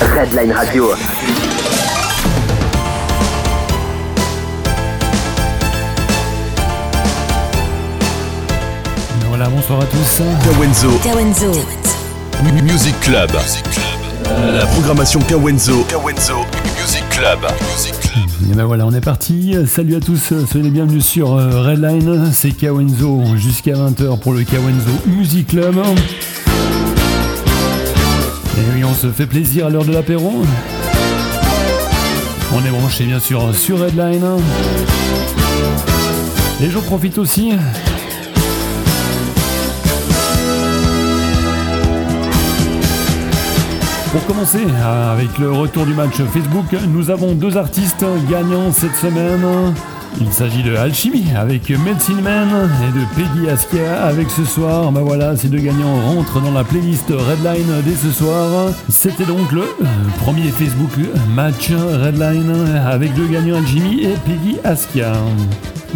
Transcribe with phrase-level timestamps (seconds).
[0.00, 0.90] Redline Radio.
[9.28, 10.22] Voilà, bonsoir à tous.
[10.44, 10.90] Kawenzo.
[11.02, 11.52] Kawenzo.
[12.62, 13.30] Music Club.
[14.52, 15.84] La programmation Kawenzo.
[15.88, 16.44] Kawenzo.
[16.78, 17.38] Music Club.
[18.50, 19.54] Et ben voilà, on est parti.
[19.66, 22.30] Salut à tous, soyez les bienvenus sur euh, Redline.
[22.32, 25.76] C'est Kawenzo jusqu'à 20h pour le Kawenzo Music Club.
[28.84, 30.44] On se fait plaisir à l'heure de l'apéro.
[32.54, 34.24] On est branché bien sûr sur Redline.
[36.62, 37.52] Et j'en profite aussi
[44.12, 44.64] Pour commencer,
[45.10, 49.74] avec le retour du match Facebook, nous avons deux artistes gagnants cette semaine.
[50.20, 52.48] Il s'agit de Alchimie avec Medicine Man
[52.88, 54.90] et de Peggy Askia avec ce soir.
[54.90, 58.72] Bah voilà, ces deux gagnants rentrent dans la playlist Redline dès ce soir.
[58.88, 59.64] C'était donc le
[60.18, 60.92] premier Facebook
[61.34, 65.12] match Redline avec deux gagnants Alchimie et Peggy Askia.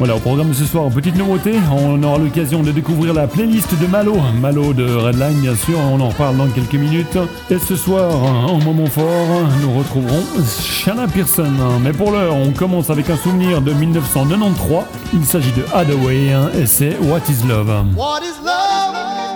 [0.00, 3.86] Voilà, au programme ce soir, petite nouveauté, on aura l'occasion de découvrir la playlist de
[3.86, 4.16] Malo.
[4.40, 7.18] Malo de Redline, bien sûr, on en reparle dans quelques minutes.
[7.50, 8.10] Et ce soir,
[8.50, 9.04] en moment fort,
[9.60, 10.22] nous retrouverons
[10.58, 11.52] Shanna Pearson.
[11.82, 14.84] Mais pour l'heure, on commence avec un souvenir de 1993.
[15.12, 17.68] Il s'agit de Hadaway et c'est What is Love?
[17.94, 19.29] What is love?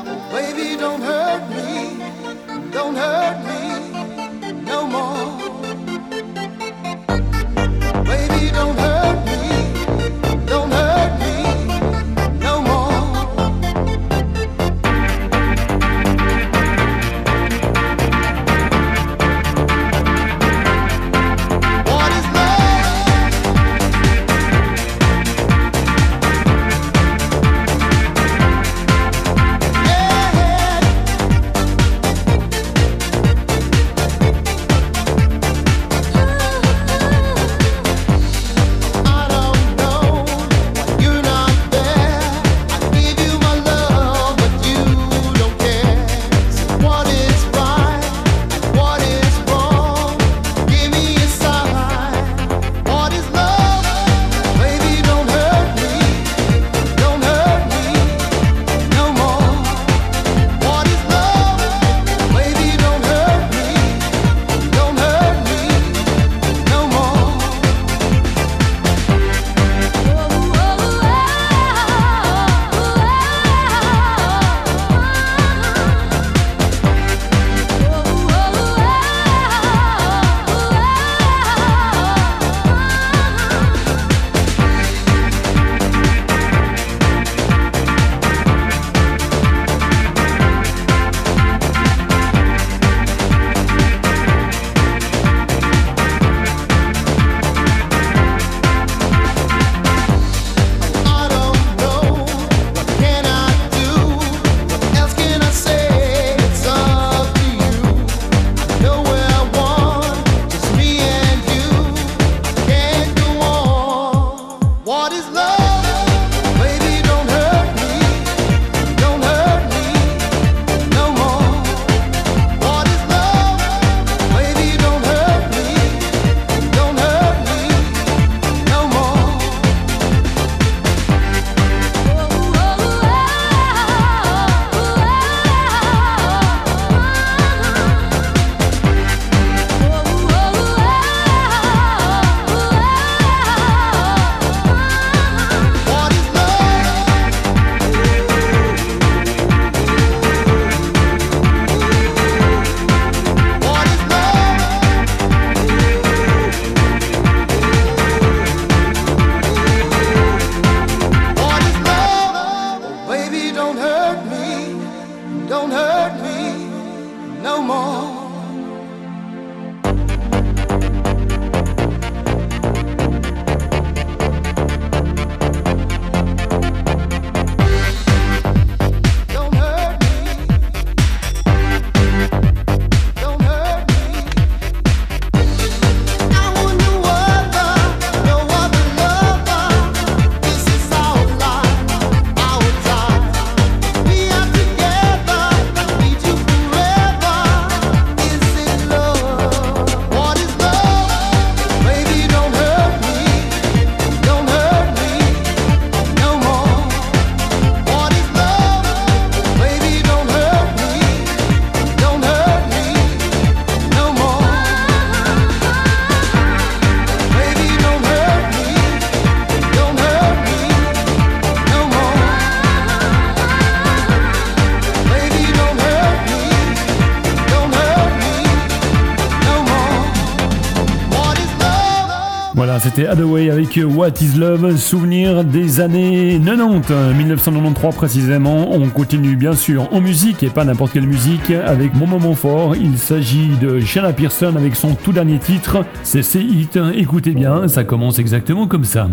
[232.94, 238.70] C'était Hathaway avec What is Love, souvenir des années 90, 1993 précisément.
[238.72, 242.76] On continue bien sûr en musique et pas n'importe quelle musique avec mon moment fort.
[242.76, 246.78] Il s'agit de Shanna Pearson avec son tout dernier titre, c'est C'est Hit.
[246.94, 249.08] Écoutez bien, ça commence exactement comme ça.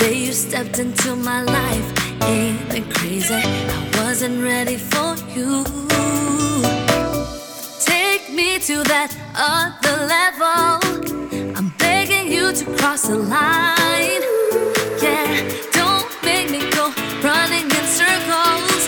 [0.00, 1.88] Day you stepped into my life
[2.22, 3.34] ain't been crazy.
[3.34, 5.62] I wasn't ready for you.
[7.84, 10.80] Take me to that other level.
[11.54, 14.22] I'm begging you to cross the line.
[15.02, 15.28] Yeah,
[15.72, 16.84] don't make me go
[17.22, 18.82] running in circles.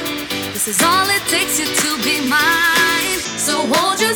[0.55, 3.19] This is all it takes you to be mine.
[3.37, 4.12] So won't you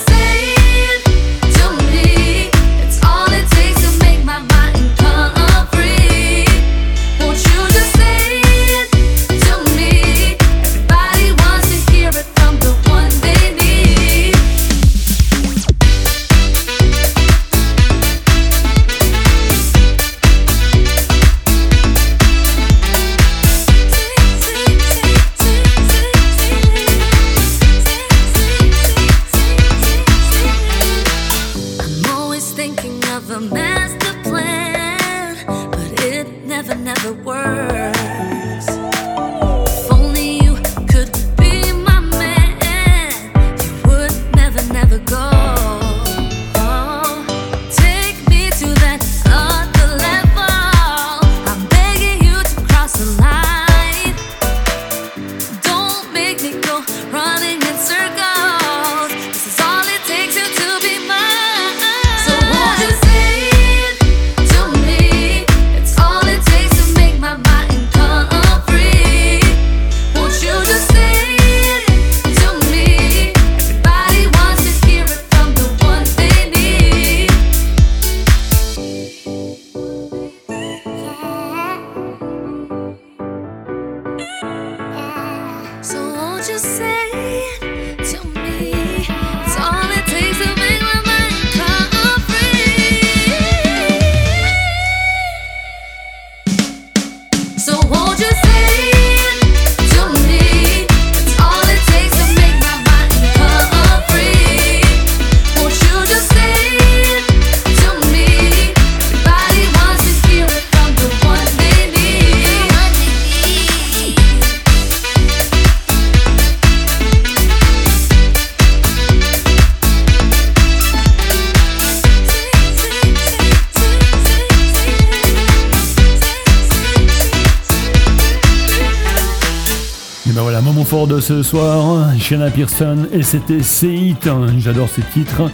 [131.47, 134.29] soir, Shanna Pearson et c'était C'est Hit.
[134.59, 135.49] J'adore ces titres.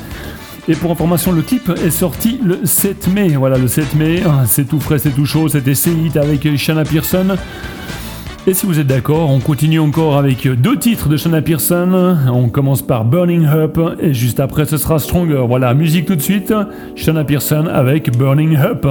[0.67, 3.37] Et pour information, le clip est sorti le 7 mai.
[3.37, 5.49] Voilà, le 7 mai, c'est tout frais, c'est tout chaud.
[5.49, 7.37] C'était Hit avec Shanna Pearson.
[8.47, 12.17] Et si vous êtes d'accord, on continue encore avec deux titres de Shanna Pearson.
[12.27, 15.45] On commence par Burning Up et juste après ce sera Stronger.
[15.47, 16.55] Voilà, musique tout de suite.
[16.97, 18.87] Shanna Pearson avec Burning Up.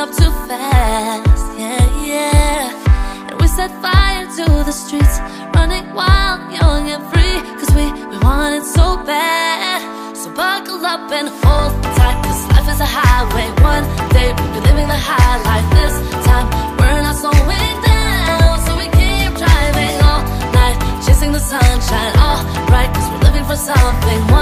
[0.00, 0.07] Up
[0.48, 1.44] fast.
[1.60, 3.28] Yeah, yeah.
[3.28, 5.16] And we set fire to the streets,
[5.54, 9.78] running wild, young and free, cause we, we want it so bad.
[10.16, 13.46] So buckle up and hold tight, cause life is a highway.
[13.72, 13.84] One
[14.16, 15.66] day we'll be living the high life.
[15.78, 15.94] This
[16.28, 16.46] time
[16.78, 20.22] we're not slowing down, so we keep driving all
[20.58, 22.12] night, chasing the sunshine.
[22.24, 22.40] All
[22.72, 24.37] right, cause we're living for something.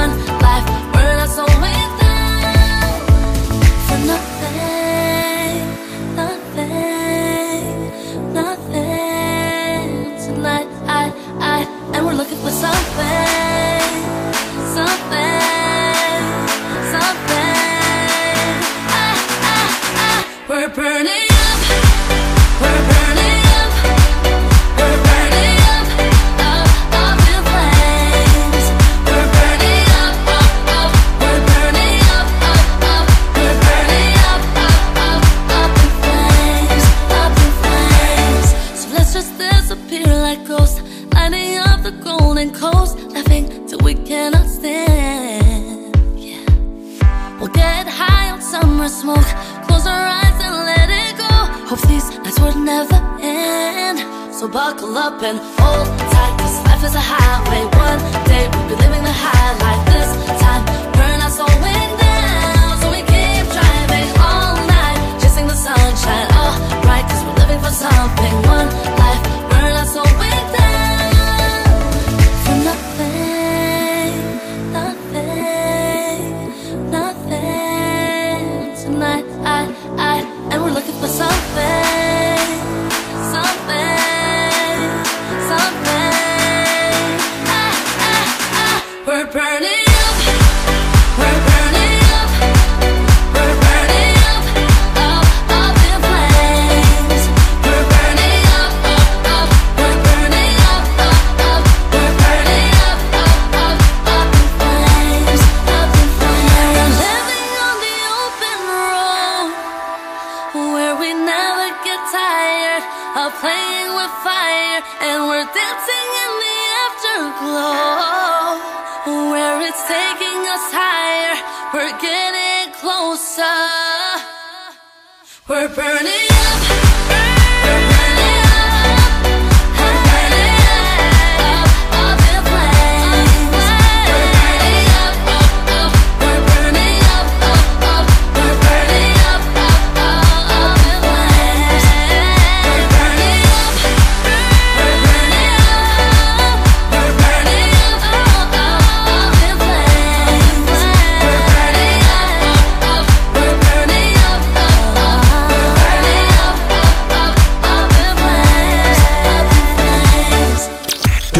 [125.49, 125.96] We're.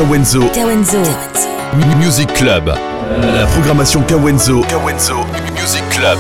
[0.07, 0.41] Kawenzo.
[0.55, 0.99] Kawenzo.
[1.99, 2.67] Music Club.
[2.69, 4.61] La programmation Kawenzo.
[4.63, 5.17] Kawenzo
[5.61, 6.19] Music Club.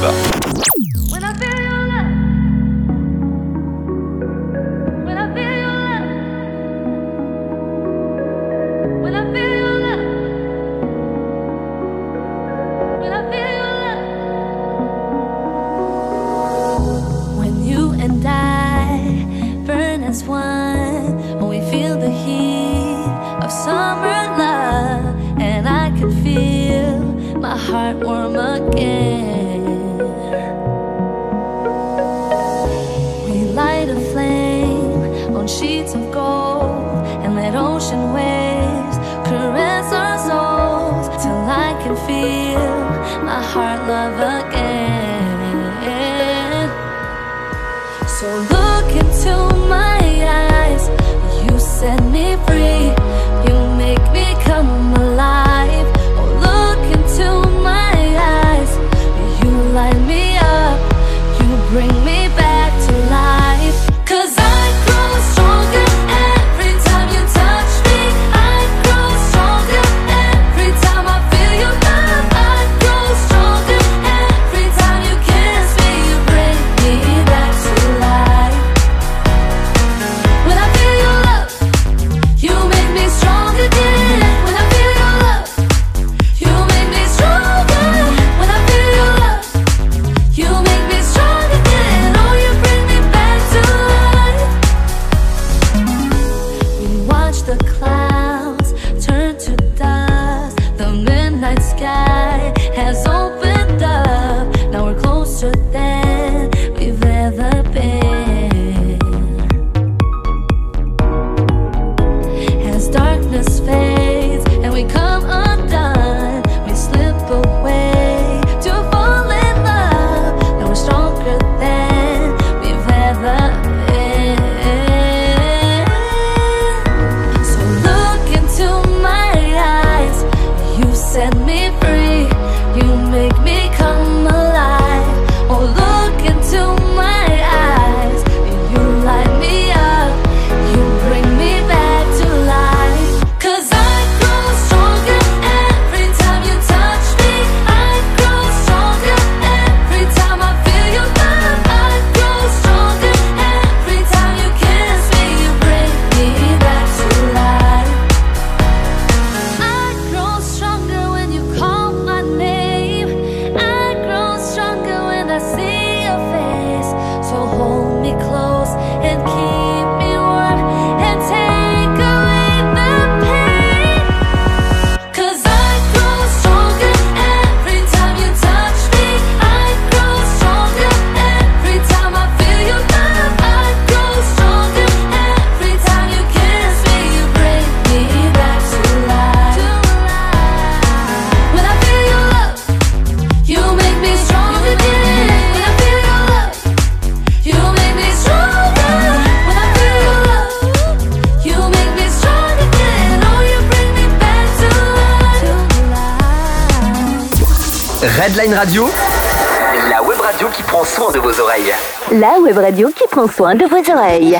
[208.68, 211.72] La web radio qui prend soin de vos oreilles.
[212.10, 214.36] La web radio qui prend soin de vos oreilles.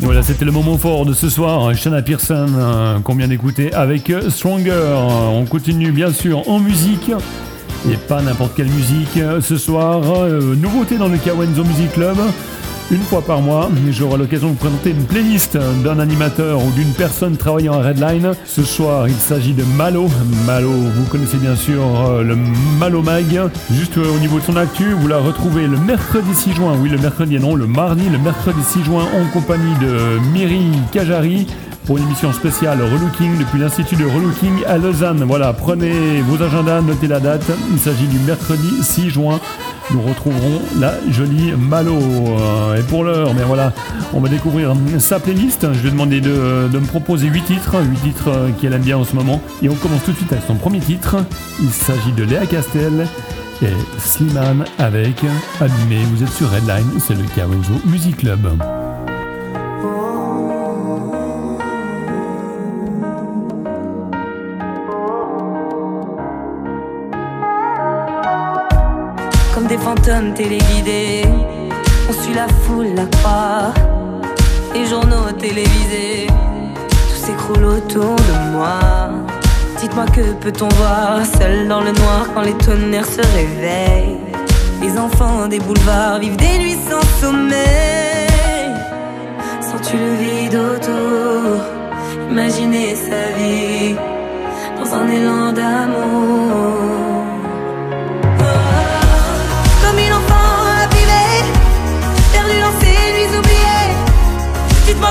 [0.00, 1.66] Voilà, c'était le moment fort de ce soir.
[1.66, 4.70] Hein, Shanna Pearson, hein, qu'on vient d'écouter avec euh, Stronger.
[4.70, 4.96] Euh,
[5.30, 7.10] on continue bien sûr en musique.
[7.90, 9.16] Et pas n'importe quelle musique.
[9.16, 12.18] Euh, ce soir, nouveauté dans le Kawenzo Music Club.
[12.90, 16.92] Une fois par mois, j'aurai l'occasion de vous présenter une playlist d'un animateur ou d'une
[16.92, 18.32] personne travaillant à Redline.
[18.44, 20.08] Ce soir, il s'agit de Malo.
[20.46, 22.36] Malo, vous connaissez bien sûr euh, le
[22.78, 23.24] Malo Mag.
[23.72, 26.76] Juste euh, au niveau de son actu, vous la retrouvez le mercredi 6 juin.
[26.78, 31.46] Oui, le mercredi, non, le mardi, le mercredi 6 juin en compagnie de Miri Kajari
[31.84, 35.24] pour une émission spéciale Relooking depuis l'Institut de Relooking à Lausanne.
[35.24, 37.44] Voilà, prenez vos agendas, notez la date.
[37.72, 39.40] Il s'agit du mercredi 6 juin.
[39.90, 41.98] Nous retrouverons la jolie Malo.
[42.78, 43.72] Et pour l'heure, mais voilà,
[44.12, 45.66] on va découvrir sa playlist.
[45.72, 49.04] Je vais demander de, de me proposer 8 titres, 8 titres qu'elle aime bien en
[49.04, 49.40] ce moment.
[49.62, 51.16] Et on commence tout de suite avec son premier titre.
[51.62, 53.06] Il s'agit de Léa Castel
[53.62, 53.66] et
[53.98, 55.22] Slimane avec
[55.60, 56.02] Abîmé.
[56.14, 58.48] Vous êtes sur Redline, c'est le Kawenzo Music Club.
[69.94, 71.24] Téléguidés.
[72.08, 73.72] On suit la foule, la croix,
[74.74, 76.26] les journaux télévisés.
[76.88, 79.10] Tout s'écroule autour de moi.
[79.80, 84.18] Dites-moi que peut-on voir seul dans le noir quand les tonnerres se réveillent?
[84.82, 87.54] Les enfants des boulevards vivent des nuits sans sommeil.
[89.60, 91.60] Sens-tu le vide autour?
[92.30, 93.94] Imaginer sa vie
[94.78, 97.03] dans un élan d'amour.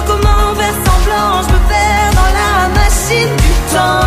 [0.08, 4.02] Comment faire semblant, je me perds dans la machine du temps.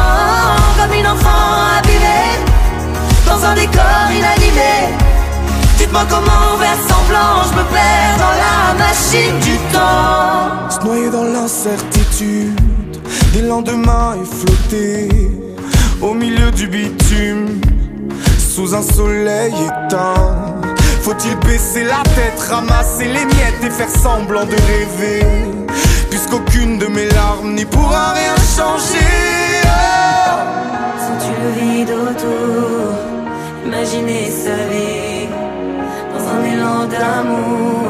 [0.78, 2.36] Comme une enfant abîmée,
[3.26, 4.94] dans un décor inanimé.
[5.78, 10.70] Dites-moi comment faire semblant, je me perds dans la machine du temps.
[10.70, 12.60] Se noyer dans l'incertitude
[13.32, 15.08] des lendemains et flotter
[16.00, 17.60] au milieu du bitume
[18.38, 20.54] sous un soleil éteint.
[21.02, 25.24] Faut-il baisser la tête, ramasser les miettes et faire semblant de rêver?
[26.18, 29.12] Puisqu'aucune de mes larmes n'y pourra rien changer.
[31.04, 32.94] Sens-tu le vide autour
[33.66, 35.28] Imaginer sa vie
[36.14, 37.82] dans un élan d'amour.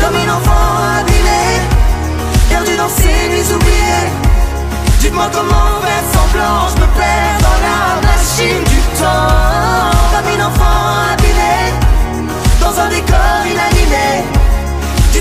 [0.00, 1.58] Comme une enfant abîmée,
[2.50, 4.10] perdue dans ses nuits oubliées.
[4.98, 7.27] Dites-moi comment faire semblant, je me perds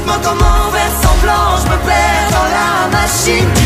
[0.07, 3.56] Dites-moi comment faire semblant, je me perds dans la machine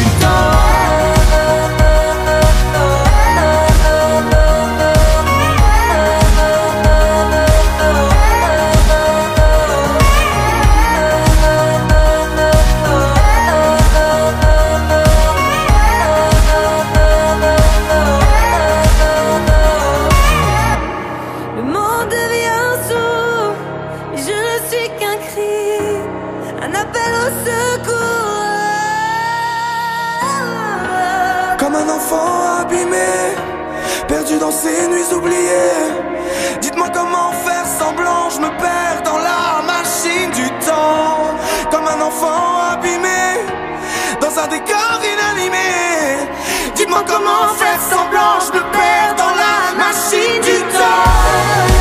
[46.91, 51.08] Dites-moi comment faire semblant, je me perds dans la machine du temps.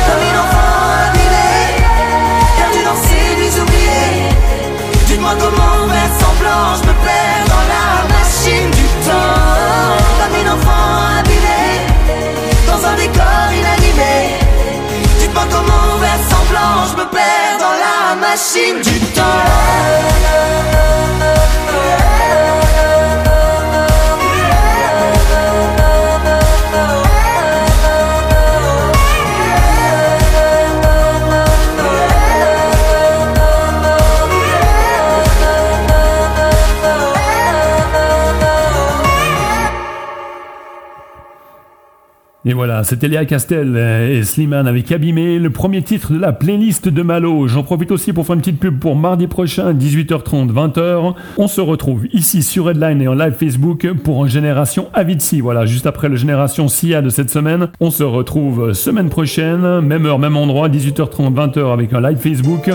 [0.07, 0.71] Comme une enfant
[1.05, 1.83] abîmée,
[2.55, 4.29] perdue dans ses nuits oubliées.
[5.07, 9.35] Dites-moi comment faire semblant, je me perds dans la machine du temps.
[10.21, 10.87] Comme une enfant
[11.19, 11.75] abîmée,
[12.65, 14.39] dans un décor inanimé.
[15.19, 19.01] Dites-moi comment faire semblant, je me perds dans la machine du
[42.43, 46.89] Et voilà, c'était Léa Castel et Slimane avec Abîmé, le premier titre de la playlist
[46.89, 47.47] de Malo.
[47.47, 51.13] J'en profite aussi pour faire une petite pub pour mardi prochain, 18h30, 20h.
[51.37, 55.39] On se retrouve ici sur Redline et en live Facebook pour Génération Avicii.
[55.39, 57.67] Voilà, juste après le Génération SIA de cette semaine.
[57.79, 62.71] On se retrouve semaine prochaine, même heure, même endroit, 18h30, 20h avec un live Facebook.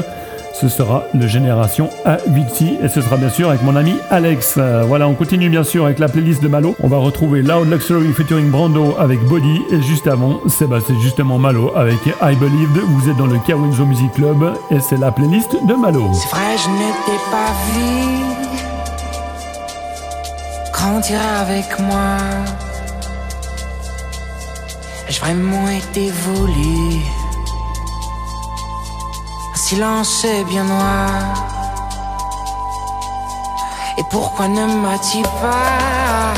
[0.58, 4.58] Ce sera le Génération Avicii et ce sera bien sûr avec mon ami Alex.
[4.86, 6.74] Voilà, on continue bien sûr avec la playlist de Malo.
[6.82, 11.36] On va retrouver Loud Luxury featuring Brando avec Body et juste avant, c'est bah, justement
[11.36, 12.78] Malo avec I Believed.
[12.88, 16.10] Vous êtes dans le Kawenzo Music Club et c'est la playlist de Malo.
[16.14, 17.82] C'est vrai, je ne t'ai pas vu
[20.72, 22.16] grandir avec moi.
[25.06, 27.02] Ai-je vraiment été voulu
[29.56, 31.08] Silence bien noir.
[33.96, 36.34] Et pourquoi ne m'as-tu pas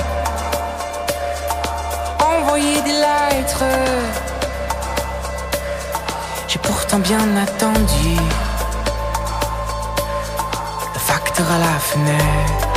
[2.24, 3.64] envoyé des lettres?
[6.46, 8.16] J'ai pourtant bien attendu.
[10.94, 12.68] Le facteur à la fenêtre.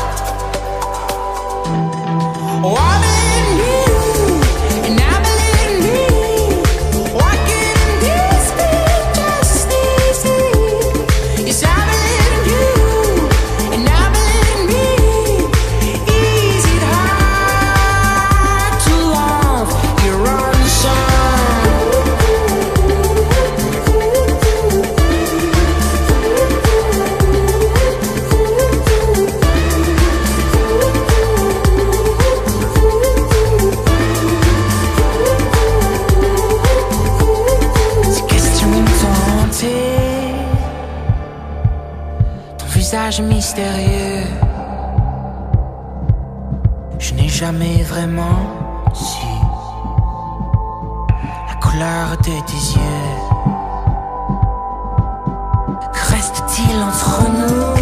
[43.52, 44.24] Mystérieux.
[47.00, 48.40] Je n'ai jamais vraiment
[48.94, 49.28] su
[51.48, 53.10] la couleur de tes yeux.
[55.94, 57.81] Que reste-t-il entre nous?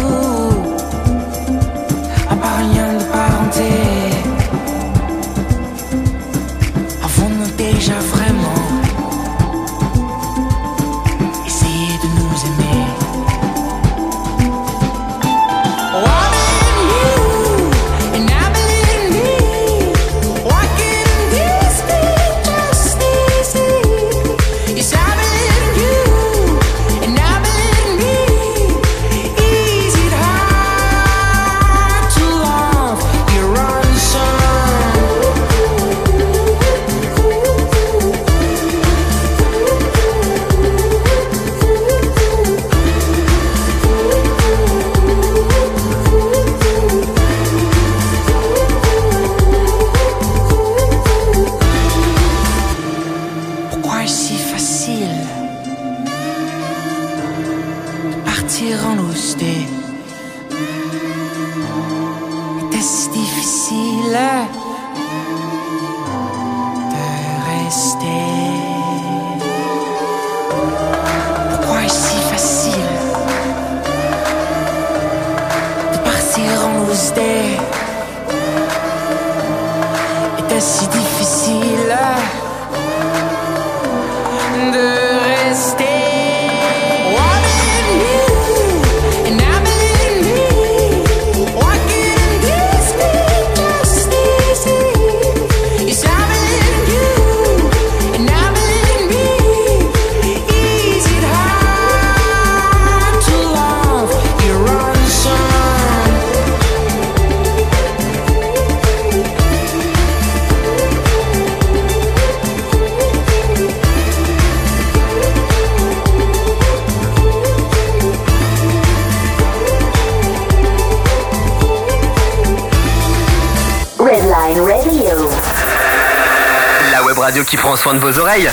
[127.50, 128.48] Qui prend soin de vos oreilles.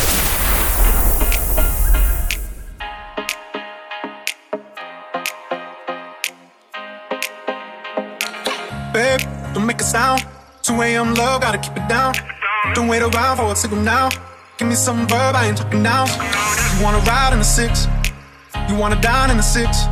[8.91, 9.21] Babe,
[9.53, 10.25] don't make a sound.
[10.63, 11.13] 2 a.m.
[11.13, 12.11] love, gotta keep it down.
[12.73, 14.09] Don't wait around for a signal now.
[14.57, 16.05] Give me some verb, I ain't talking now.
[16.73, 17.87] You wanna ride in the six,
[18.67, 19.85] you wanna dine in the six.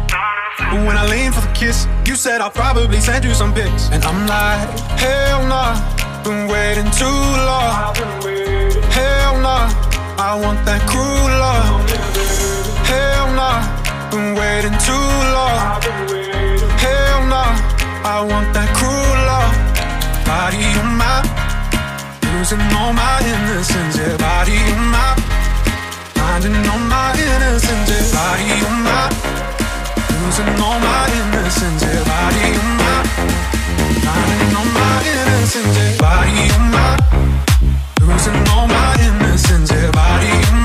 [0.57, 3.91] But when I lean for the kiss, you said I'll probably send you some pics.
[3.91, 5.77] And I'm like, hell nah,
[6.23, 8.34] been waiting too long.
[8.95, 9.67] Hell nah,
[10.17, 11.83] I want that cruel love.
[12.87, 13.59] Hell nah,
[14.11, 15.59] been waiting too long.
[16.79, 17.51] Hell nah,
[18.07, 19.53] I want that cruel love.
[20.25, 21.19] Body on my,
[22.33, 23.97] losing all my innocence.
[23.99, 25.11] Yeah, body on my,
[26.15, 27.89] finding all my innocence.
[27.91, 29.03] Yeah, body on my,
[30.23, 31.81] losing all my innocence.
[31.83, 32.95] Yeah, body on my,
[34.07, 35.75] finding all my innocence.
[35.77, 36.95] Yeah, body on my,
[38.15, 39.71] losing all my innocence.
[39.71, 40.64] Yeah, body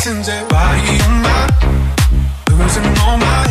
[0.00, 3.49] lessons that why you my losing all my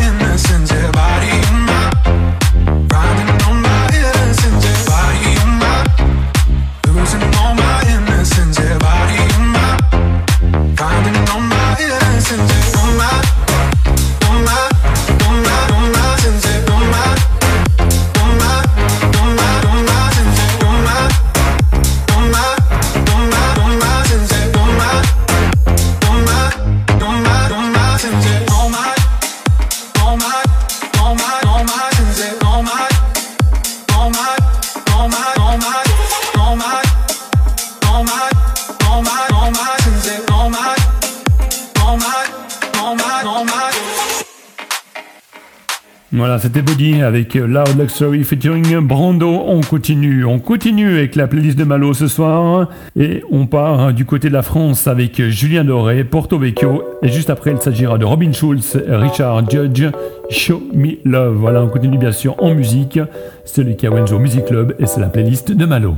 [46.20, 49.42] Voilà, c'était Buddy avec euh, Loud Luxury featuring Brando.
[49.46, 52.68] On continue, on continue avec la playlist de Malo ce soir.
[52.94, 56.82] Et on part hein, du côté de la France avec euh, Julien Doré, Porto Vecchio.
[57.02, 59.86] Et juste après, il s'agira de Robin Schulz, Richard Judge,
[60.28, 61.36] Show Me Love.
[61.36, 63.00] Voilà, on continue bien sûr en musique.
[63.46, 65.96] C'est le Music Club et c'est la playlist de Malo.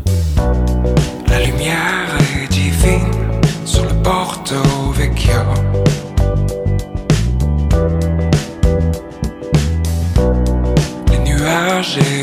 [11.92, 12.21] crashing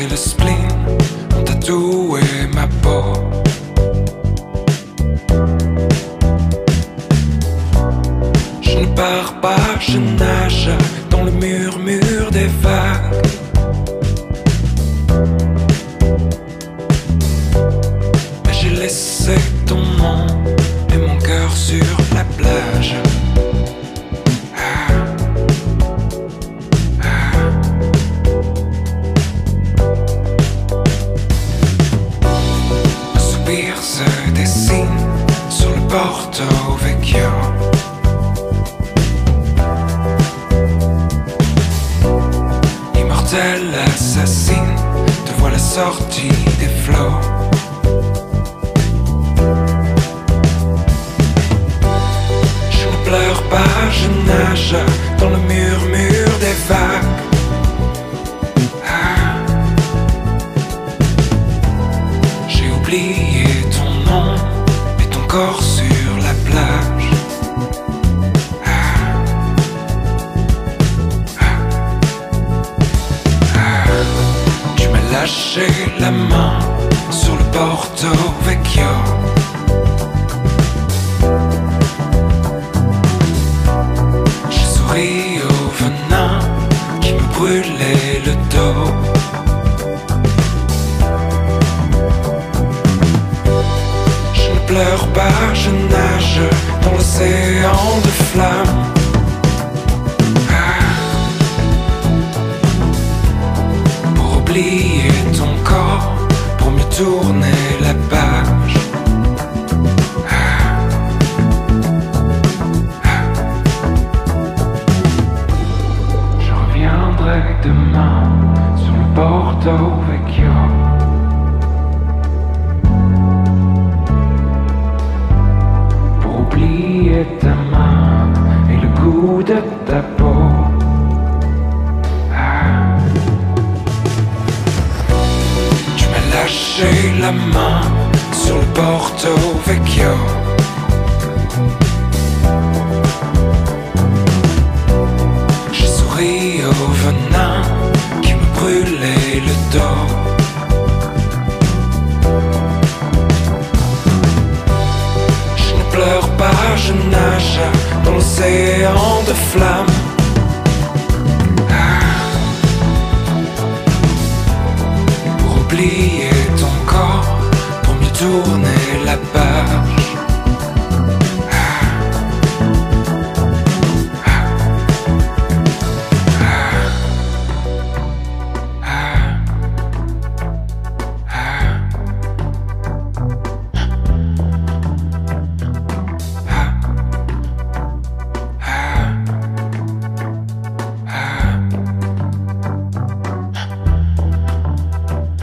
[88.20, 89.09] le dos.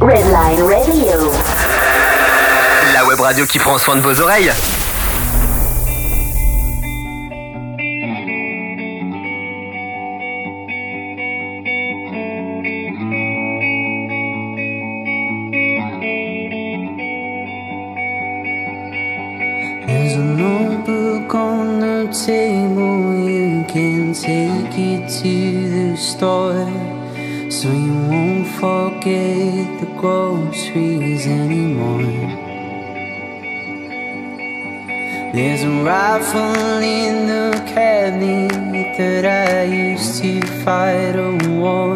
[0.08, 1.32] Redline Radio.
[2.93, 4.77] La web radio qui prend soin de vos oreilles.
[36.34, 41.96] rifle in the cabinet that I used to fight a war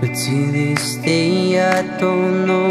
[0.00, 2.69] But to this day I don't know.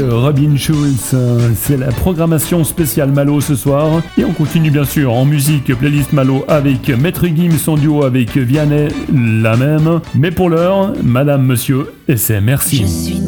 [0.00, 1.10] Robin Schulz.
[1.14, 4.02] Euh, c'est la programmation spéciale Malo ce soir.
[4.18, 8.36] Et on continue bien sûr en musique, playlist Malo avec Maître Gim, son duo avec
[8.36, 10.00] Vianney, la même.
[10.14, 12.78] Mais pour l'heure, Madame, Monsieur, et c'est merci.
[12.78, 13.20] Je suis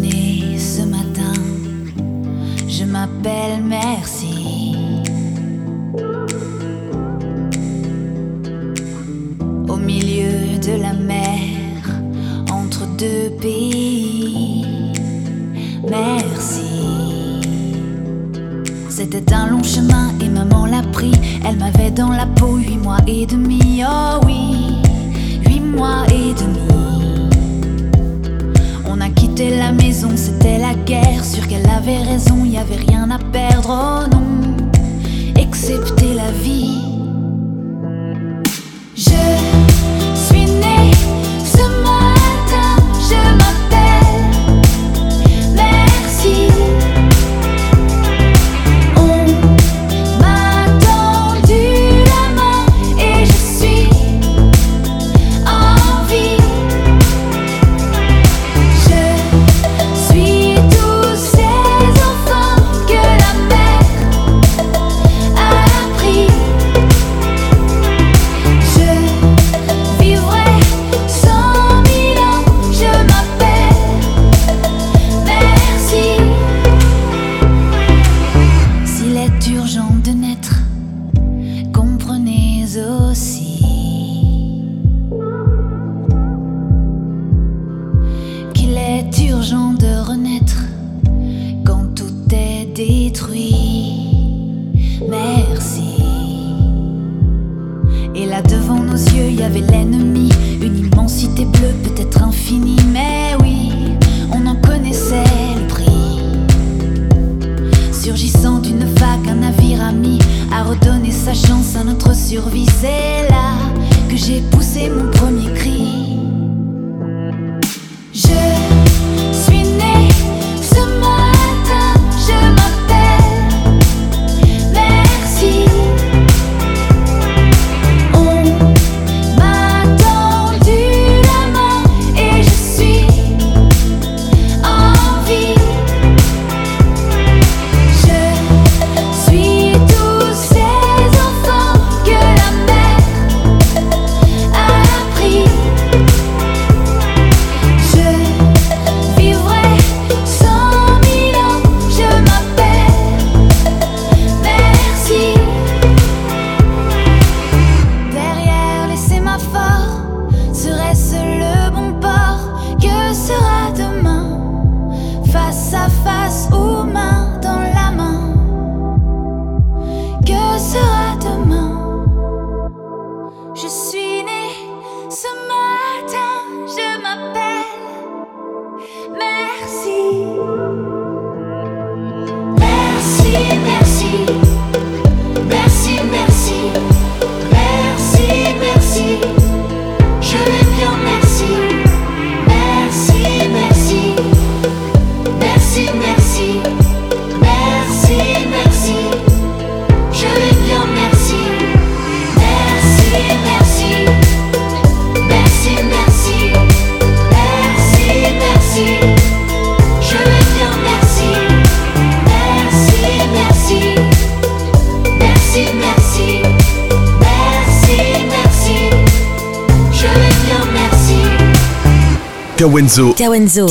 [222.95, 223.13] Kawenzo.
[223.15, 223.67] Kawenzo.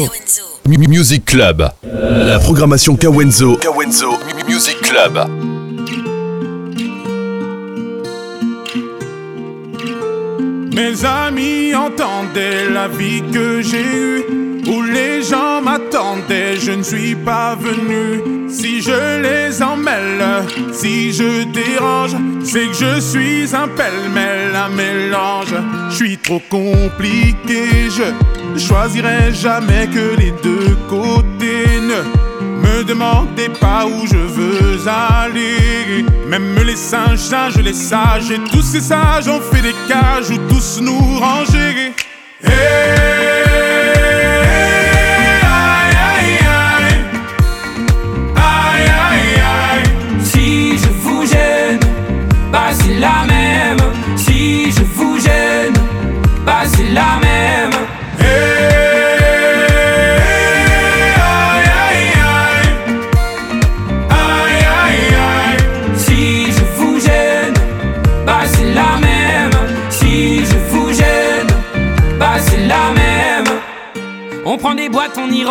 [0.66, 1.72] Mu- Music Club.
[1.82, 3.56] La programmation Kawenzo.
[3.58, 5.18] Kawenzo Mu- Music Club.
[10.74, 14.24] Mes amis entendaient la vie que j'ai eue,
[14.68, 18.50] où les gens m'attendaient, je ne suis pas venu.
[18.50, 20.24] Si je les emmêle,
[20.74, 25.54] si je dérange, c'est que je suis un pêle-mêle, un mélange.
[25.90, 28.04] Je suis trop compliqué, je
[28.60, 31.80] choisirai jamais que les deux côtés.
[31.82, 32.02] Ne
[32.62, 36.06] me demandez pas où je veux aller.
[36.28, 40.38] Même les singes, singes, les sages, et tous ces sages ont fait des cages où
[40.50, 41.94] tous nous ranger.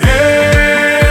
[0.00, 1.03] Eh,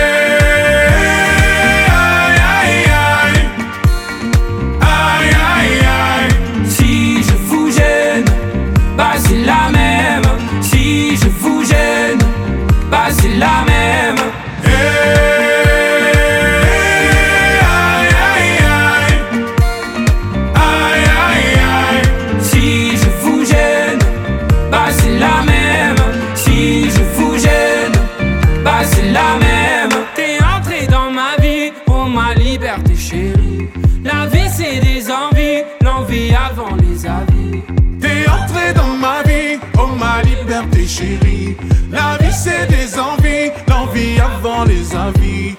[42.44, 45.56] c'est des envies, l'envie avant les envies.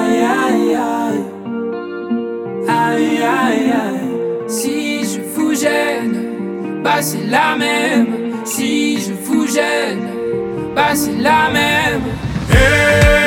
[0.00, 1.22] Aïe, aïe, aïe.
[2.68, 4.08] Aïe, aïe, aïe.
[4.46, 8.10] Si je vous gêne, bah c'est la même.
[8.44, 10.06] Si je vous gêne,
[10.76, 12.02] bah c'est la même.
[12.52, 13.17] Eh,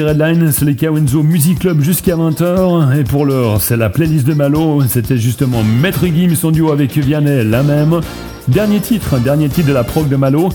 [0.00, 2.98] Redline, c'est les Kawenzo Music Club jusqu'à 20h.
[2.98, 4.82] Et pour l'heure, c'est la playlist de Malo.
[4.88, 8.00] C'était justement Maître Gims son duo avec Vianney, la même.
[8.48, 10.48] Dernier titre, dernier titre de la prog de Malo.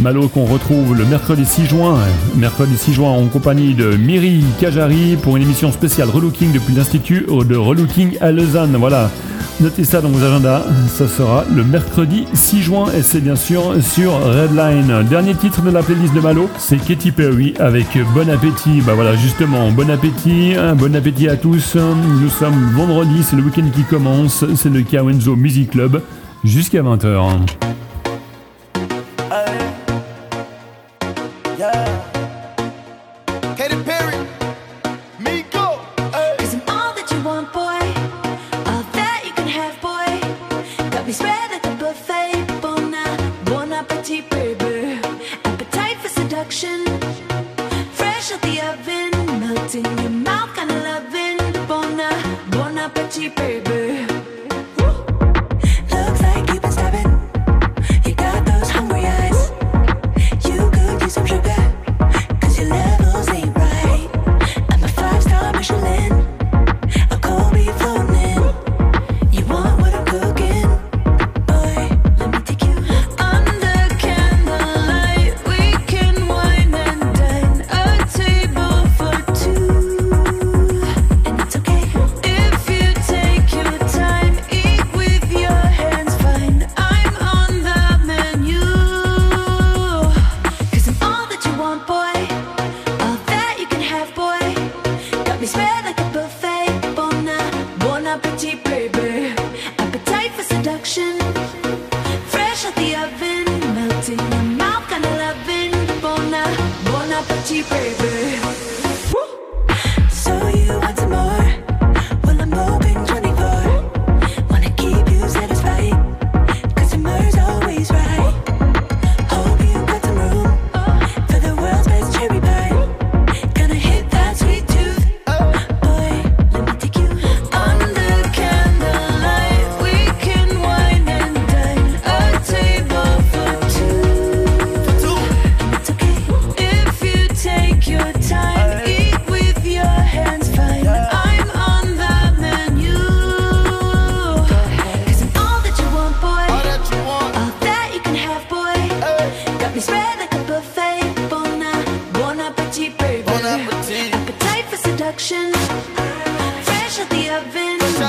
[0.00, 1.98] Malo qu'on retrouve le mercredi 6 juin.
[2.34, 7.26] Mercredi 6 juin en compagnie de Miri Kajari pour une émission spéciale Relooking depuis l'Institut
[7.28, 8.76] de Relooking à Lausanne.
[8.76, 9.10] Voilà.
[9.60, 13.74] Notez ça dans vos agendas, ça sera le mercredi 6 juin et c'est bien sûr
[13.82, 15.06] sur Redline.
[15.10, 18.80] Dernier titre de la playlist de Malo, c'est Katy Perry avec Bon Appétit.
[18.80, 21.76] Bah voilà, justement, bon appétit, hein, bon appétit à tous.
[21.76, 26.00] Nous sommes vendredi, c'est le week-end qui commence, c'est le Kawenzo Music Club
[26.42, 27.40] jusqu'à 20h.
[48.20, 51.96] fresh the oven, melting your mouth, kinda loving the bon,
[52.50, 54.09] bon appetit, baby.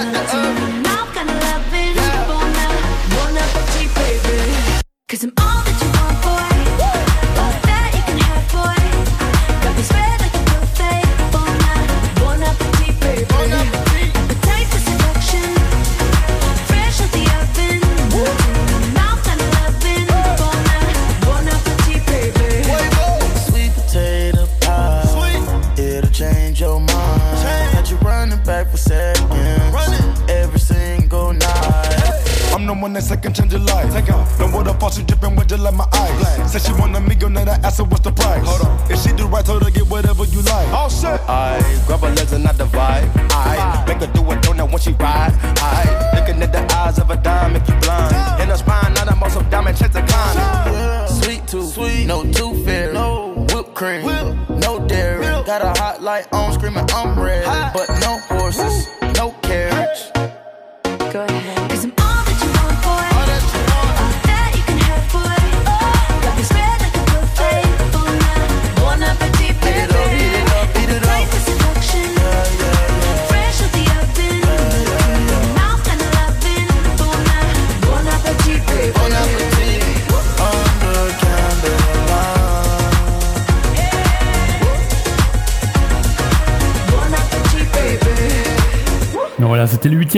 [0.04, 1.42] I'm kinda
[5.08, 5.51] Cause I'm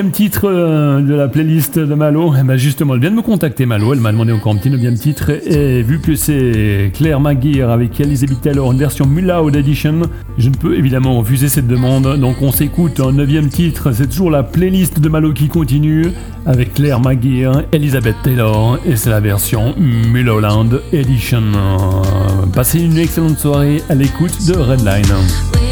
[0.02, 2.34] titre euh, de la playlist de Malo.
[2.40, 3.94] Eh ben justement, elle vient de me contacter, Malo.
[3.94, 5.30] Elle m'a demandé encore un petit neuvième titre.
[5.30, 10.02] Et vu que c'est Claire Maguire avec Elizabeth Taylor, une version Mulloud Edition,
[10.40, 12.18] je ne peux évidemment refuser cette demande.
[12.20, 13.92] Donc on s'écoute un neuvième titre.
[13.92, 16.08] C'est toujours la playlist de Malo qui continue
[16.48, 18.80] avec Claire Maguire, Elizabeth Taylor.
[18.86, 21.44] Et c'est la version Mulholland Edition.
[22.54, 25.63] Passez une excellente soirée à l'écoute de Redline.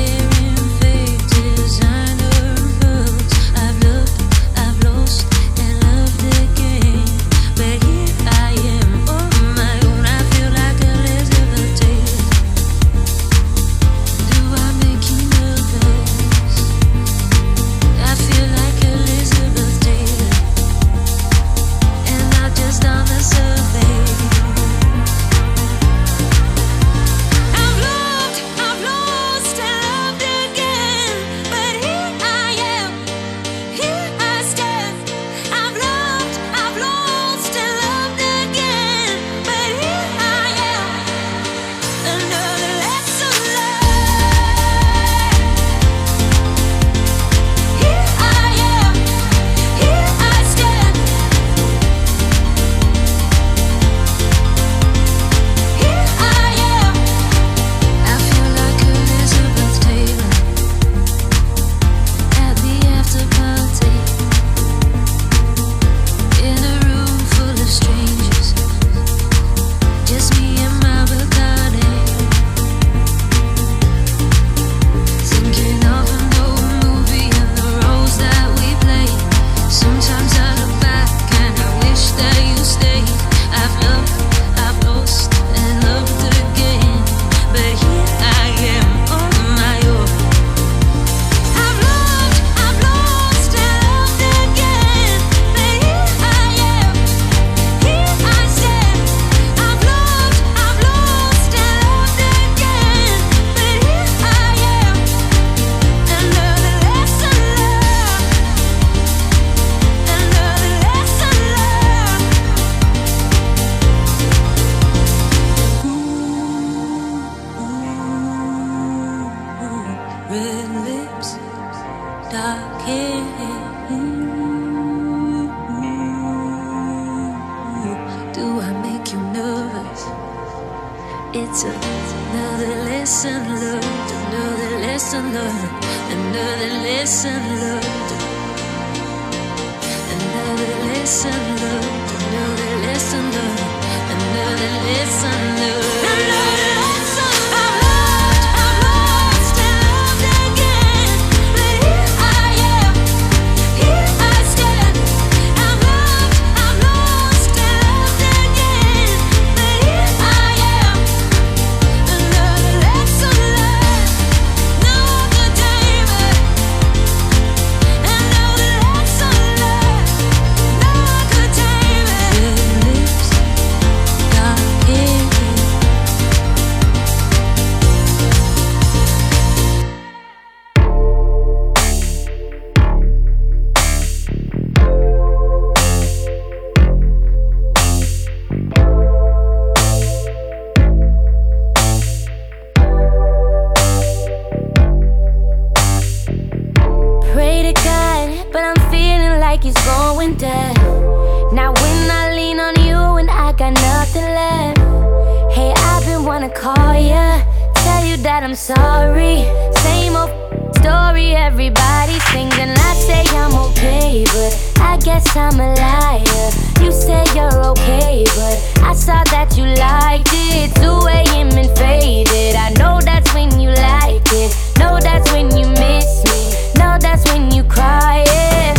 [211.52, 216.50] Everybody sings and I say I'm okay, but I guess I'm a liar.
[216.80, 220.72] You say you're okay, but I saw that you liked it.
[220.80, 221.50] 2 a.m.
[221.60, 222.56] and faded.
[222.56, 224.56] I know that's when you like it.
[224.80, 226.40] Know that's when you miss me.
[226.80, 228.24] Know that's when you cry.
[228.28, 228.74] Yeah.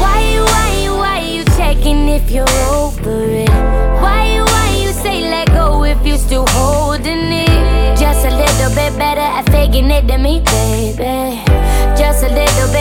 [0.00, 3.50] Why you, why you, why you checking if you're over it?
[4.00, 7.98] Why you, why you say let go if you still holding it?
[7.98, 11.51] Just a little bit better at faking it than me, baby.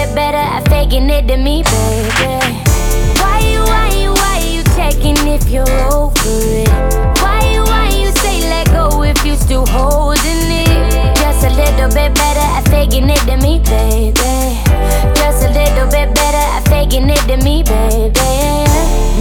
[0.02, 2.58] Bit better at faking it than me, baby.
[3.22, 6.68] Why you, why you, why you checking if you're over it?
[7.22, 11.16] Why you, why you say let go if you still holding it?
[11.18, 14.58] Just a little bit better at faking it than me, baby.
[15.22, 18.34] Just a little bit better at faking it than me, baby.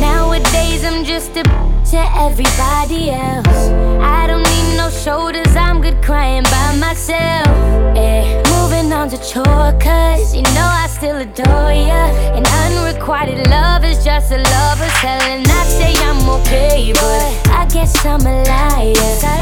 [0.01, 1.43] Nowadays I'm just a
[1.91, 3.69] to everybody else.
[4.01, 7.47] I don't need no shoulders, I'm good crying by myself.
[7.95, 8.50] Yeah.
[8.93, 12.11] On to chore, cause you know I still adore ya.
[12.35, 15.23] And unrequited love is just a lover's hell.
[15.23, 18.89] And I say I'm okay, but I guess I'm a liar.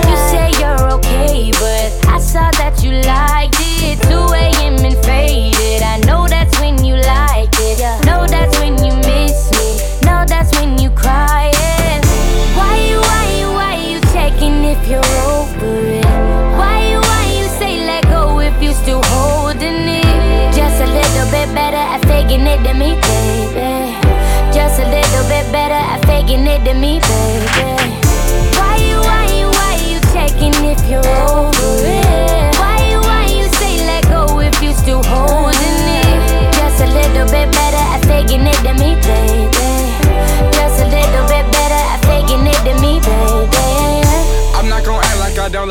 [0.07, 3.99] You say you're okay, but I saw that you liked it.
[4.03, 4.77] 2 a.m.
[4.85, 5.83] and faded.
[5.83, 7.81] I know that's when you like it.
[8.05, 10.07] Know that's when you miss me.
[10.07, 11.51] Know that's when you cry.
[11.55, 12.01] yeah.
[12.55, 16.08] Why why why you checking if you're over it?
[22.29, 23.97] Faking it than me, baby.
[24.53, 27.97] Just a little bit better at faking it than me, baby.
[28.57, 32.08] Why you, why you, why you checking if you're over it?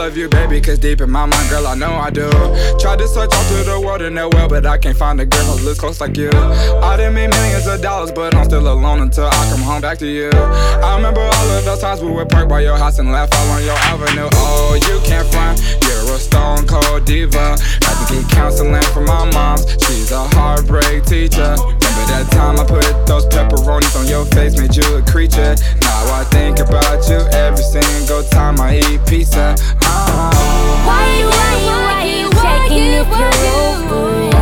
[0.07, 2.29] Love you, baby, cause deep in my mind, girl, I know I do.
[2.79, 5.25] Tried to search all through the world in that well, but I can't find a
[5.25, 6.29] girl who looks close like you.
[6.29, 9.97] I done made millions of dollars, but I'm still alone until I come home back
[9.97, 10.29] to you.
[10.31, 13.51] I remember all of those times we would park by your house and laugh all
[13.51, 14.29] on your avenue.
[14.31, 17.57] Oh, you can't front, you're a stone cold diva.
[17.83, 21.57] Had to get counseling from my mom's, she's a heartbreak teacher.
[22.07, 25.55] That time I put those pepperonis on your face, made you a creature.
[25.81, 29.55] Now I think about you every single time I eat pizza.
[29.83, 30.31] Uh-huh.
[30.87, 34.33] Why you, why you, why you checking if you're over it?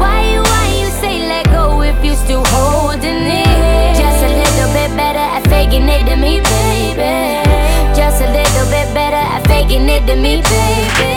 [0.00, 3.94] Why you, why you say let go if you still holding it?
[4.00, 7.44] Just a little bit better at faking it me, baby.
[7.94, 11.12] Just a little bit better at faking it me, baby.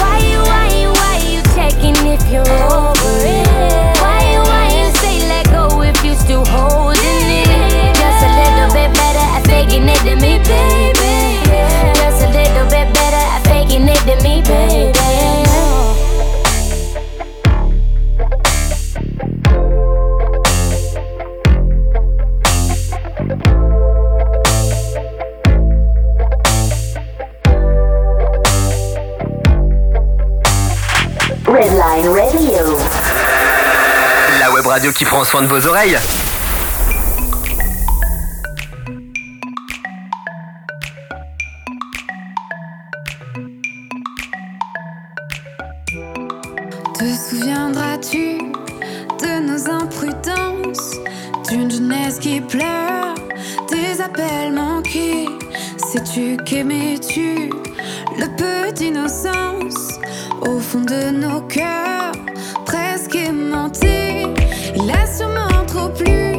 [0.00, 3.49] Why you, why you, why you checking if you're over it?
[32.08, 32.78] Radio.
[34.38, 35.98] La web radio qui prend soin de vos oreilles.
[46.98, 48.38] Te souviendras-tu
[49.18, 50.96] de nos imprudences,
[51.50, 53.14] d'une jeunesse qui pleure,
[53.70, 55.28] des appels manqués?
[55.76, 57.50] Sais-tu qu'aimais-tu
[58.18, 59.98] le peu d'innocence
[60.42, 62.12] au fond de nos cœurs,
[62.64, 64.26] presque aimantés
[64.76, 66.29] Il a sûrement trop plu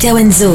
[0.00, 0.54] Kawenzo.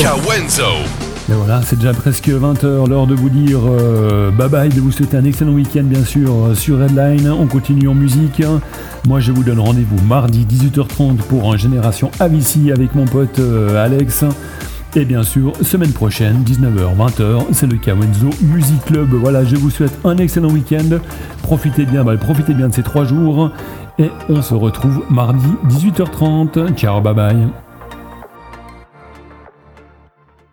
[1.30, 4.92] Et voilà, c'est déjà presque 20h, l'heure de vous dire euh, bye bye, de vous
[4.92, 7.30] souhaiter un excellent week-end bien sûr euh, sur Redline.
[7.30, 8.42] On continue en musique.
[9.08, 13.86] Moi je vous donne rendez-vous mardi 18h30 pour un Génération Avici avec mon pote euh,
[13.86, 14.26] Alex.
[14.96, 19.10] Et bien sûr, semaine prochaine, 19h, 20h, c'est le Kawenzo Music Club.
[19.14, 20.98] Voilà, je vous souhaite un excellent week-end.
[21.44, 23.52] Profitez bien, bah, profitez bien de ces trois jours.
[24.00, 26.74] Et on se retrouve mardi 18h30.
[26.76, 27.65] Ciao, bye bye.